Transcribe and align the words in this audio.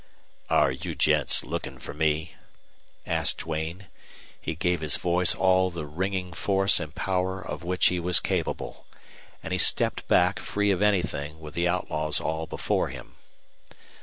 "Are 0.49 0.71
you 0.71 0.95
gents 0.95 1.43
lookin' 1.43 1.77
for 1.77 1.93
me?" 1.93 2.33
asked 3.05 3.37
Duane. 3.37 3.85
He 4.41 4.55
gave 4.55 4.81
his 4.81 4.97
voice 4.97 5.35
all 5.35 5.69
the 5.69 5.85
ringing 5.85 6.33
force 6.33 6.79
and 6.79 6.95
power 6.95 7.39
of 7.39 7.63
which 7.63 7.85
he 7.89 7.99
was 7.99 8.19
capable. 8.19 8.87
And 9.43 9.53
he 9.53 9.59
stepped 9.59 10.07
back, 10.07 10.39
free 10.39 10.71
of 10.71 10.81
anything, 10.81 11.39
with 11.39 11.53
the 11.53 11.67
outlaws 11.67 12.19
all 12.19 12.47
before 12.47 12.87
him. 12.87 13.13